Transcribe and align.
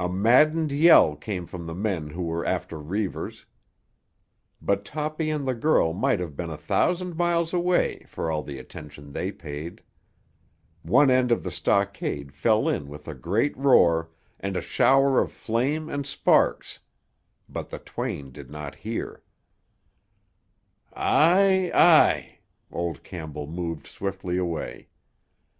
A 0.00 0.08
maddened 0.08 0.72
yell 0.72 1.14
came 1.14 1.46
from 1.46 1.64
the 1.64 1.76
men 1.76 2.10
who 2.10 2.24
were 2.24 2.44
after 2.44 2.76
Reivers. 2.76 3.46
But 4.60 4.84
Toppy 4.84 5.30
and 5.30 5.46
the 5.46 5.54
girl 5.54 5.92
might 5.92 6.18
have 6.18 6.34
been 6.34 6.50
a 6.50 6.56
thousand 6.56 7.14
miles 7.16 7.52
away 7.54 8.02
for 8.08 8.32
all 8.32 8.42
the 8.42 8.58
attention 8.58 9.12
they 9.12 9.30
paid. 9.30 9.80
One 10.82 11.08
end 11.08 11.30
of 11.30 11.44
the 11.44 11.52
stockade 11.52 12.32
fell 12.32 12.68
in 12.68 12.88
with 12.88 13.06
a 13.06 13.14
great 13.14 13.56
roar 13.56 14.10
and 14.40 14.56
a 14.56 14.60
shower 14.60 15.20
of 15.20 15.30
flame 15.30 15.88
and 15.88 16.04
sparks; 16.04 16.80
but 17.48 17.70
the 17.70 17.78
twain 17.78 18.32
did 18.32 18.50
not 18.50 18.74
hear. 18.74 19.22
"Aye, 20.96 21.70
aye!" 21.72 22.38
Old 22.72 23.04
Campbell 23.04 23.46
moved 23.46 23.86
swiftly 23.86 24.36
away. 24.36 24.88